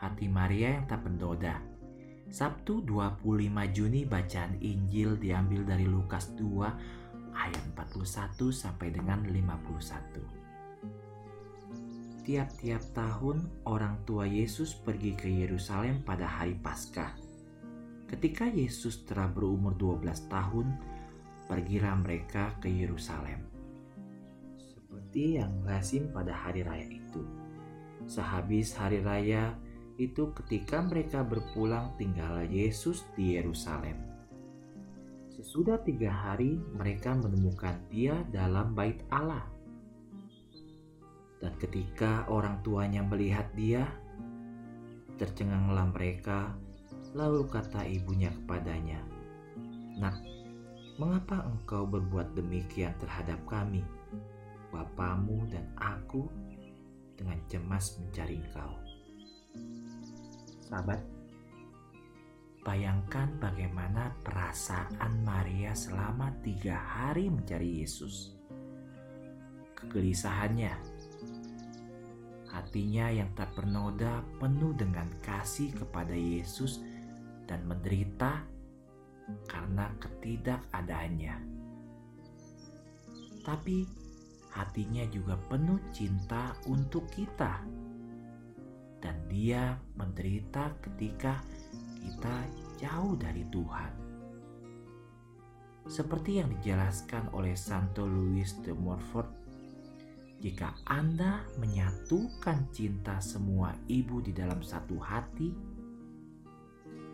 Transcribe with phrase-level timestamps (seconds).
[0.00, 1.60] hati Maria yang tak pendoda.
[2.32, 3.20] Sabtu 25
[3.76, 12.24] Juni bacaan Injil diambil dari Lukas 2 ayat 41 sampai dengan 51.
[12.24, 17.18] Tiap-tiap tahun orang tua Yesus pergi ke Yerusalem pada hari Paskah.
[18.06, 20.70] Ketika Yesus telah berumur 12 tahun,
[21.50, 23.42] pergilah mereka ke Yerusalem.
[24.56, 27.26] Seperti yang lazim pada hari raya itu.
[28.06, 29.58] Sehabis hari raya
[30.00, 34.00] itu ketika mereka berpulang tinggal Yesus di Yerusalem.
[35.28, 39.44] Sesudah tiga hari mereka menemukan dia dalam bait Allah.
[41.36, 43.84] Dan ketika orang tuanya melihat dia,
[45.20, 46.56] tercenganglah mereka,
[47.12, 49.04] lalu kata ibunya kepadanya,
[50.00, 50.16] Nak,
[50.96, 53.84] mengapa engkau berbuat demikian terhadap kami,
[54.72, 56.24] bapamu dan aku
[57.20, 58.99] dengan cemas mencari engkau.
[60.66, 61.02] Sahabat,
[62.62, 68.36] bayangkan bagaimana perasaan Maria selama tiga hari mencari Yesus.
[69.74, 70.74] Kegelisahannya,
[72.52, 76.84] hatinya yang tak bernoda penuh dengan kasih kepada Yesus
[77.48, 78.44] dan menderita
[79.50, 81.36] karena ketidakadaannya.
[83.40, 83.88] Tapi
[84.52, 87.62] hatinya juga penuh cinta untuk kita.
[89.00, 91.40] Dan dia menderita ketika
[92.00, 92.36] kita
[92.80, 93.92] jauh dari Tuhan.
[95.88, 99.40] Seperti yang dijelaskan oleh Santo Louis de Montfort,
[100.40, 105.52] jika Anda menyatukan cinta semua ibu di dalam satu hati,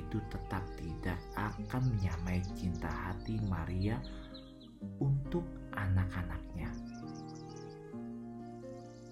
[0.00, 4.00] itu tetap tidak akan menyamai cinta hati Maria
[5.04, 5.44] untuk
[5.76, 6.49] anak-anaknya.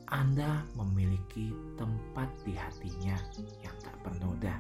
[0.09, 3.21] Anda memiliki tempat di hatinya
[3.61, 4.57] yang tak bernoda.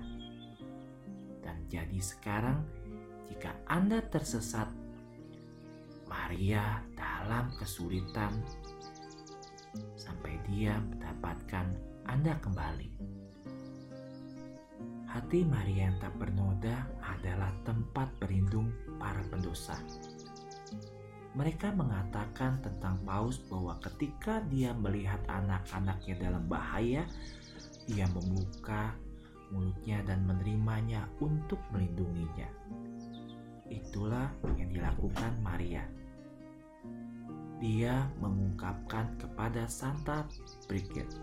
[1.40, 2.60] Dan jadi sekarang,
[3.32, 4.68] jika Anda tersesat,
[6.04, 8.44] Maria dalam kesulitan
[9.96, 11.72] sampai dia mendapatkan
[12.04, 12.90] Anda kembali.
[15.08, 18.68] Hati Maria yang tak bernoda adalah tempat berlindung
[19.00, 19.80] para pendosa.
[21.38, 27.06] Mereka mengatakan tentang Paus bahwa ketika dia melihat anak-anaknya dalam bahaya,
[27.86, 28.90] dia membuka
[29.54, 32.50] mulutnya dan menerimanya untuk melindunginya.
[33.70, 35.86] Itulah yang dilakukan Maria.
[37.62, 40.26] Dia mengungkapkan kepada Santa
[40.66, 41.22] Brigitte,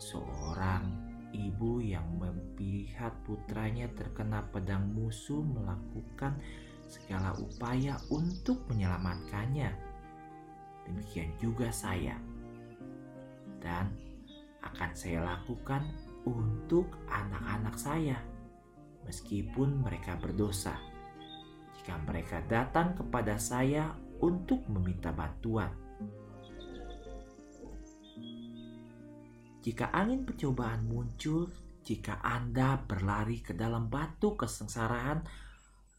[0.00, 0.88] seorang
[1.36, 6.40] ibu yang melihat putranya terkena pedang musuh melakukan
[6.90, 9.70] segala upaya untuk menyelamatkannya.
[10.90, 12.18] Demikian juga saya.
[13.62, 13.94] Dan
[14.66, 15.86] akan saya lakukan
[16.26, 18.18] untuk anak-anak saya,
[19.06, 20.74] meskipun mereka berdosa.
[21.78, 25.72] Jika mereka datang kepada saya untuk meminta bantuan,
[29.60, 31.48] jika angin percobaan muncul,
[31.84, 35.24] jika Anda berlari ke dalam batu kesengsaraan,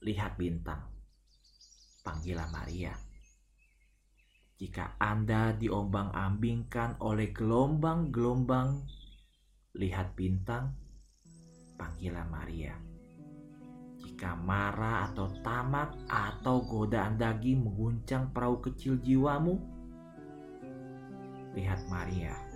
[0.01, 0.81] lihat bintang.
[2.01, 2.97] Panggilah Maria.
[4.57, 8.81] Jika Anda diombang-ambingkan oleh gelombang-gelombang,
[9.78, 10.73] lihat bintang,
[11.78, 12.73] panggilah Maria.
[14.01, 19.62] Jika marah atau tamak atau godaan daging mengguncang perahu kecil jiwamu,
[21.53, 22.50] lihat Maria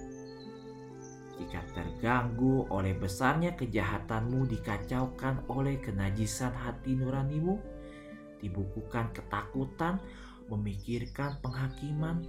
[1.35, 7.59] jika terganggu oleh besarnya kejahatanmu dikacaukan oleh kenajisan hati nuranimu,
[8.40, 10.00] dibukukan ketakutan,
[10.47, 12.24] memikirkan penghakiman,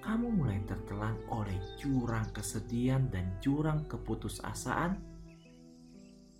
[0.00, 4.96] kamu mulai tertelan oleh jurang kesedihan dan jurang keputusasaan,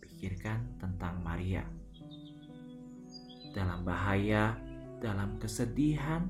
[0.01, 1.67] pikirkan tentang Maria.
[3.53, 4.57] Dalam bahaya,
[5.05, 6.25] dalam kesedihan,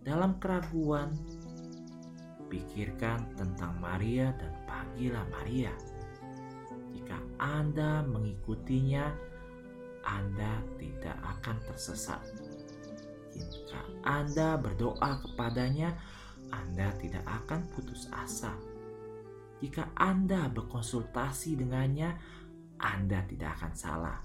[0.00, 1.12] dalam keraguan,
[2.48, 5.72] Pikirkan tentang Maria dan panggilah Maria.
[6.96, 9.12] Jika Anda mengikutinya,
[10.04, 12.24] Anda tidak akan tersesat.
[13.36, 15.92] Jika Anda berdoa kepadanya,
[16.48, 18.56] Anda tidak akan putus asa.
[19.60, 22.16] Jika Anda berkonsultasi dengannya,
[22.80, 24.18] Anda tidak akan salah.